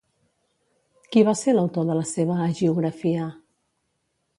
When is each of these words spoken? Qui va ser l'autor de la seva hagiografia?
Qui 1.11 1.23
va 1.29 1.35
ser 1.43 1.55
l'autor 1.57 1.87
de 1.91 2.01
la 2.01 2.09
seva 2.15 2.41
hagiografia? 2.49 3.33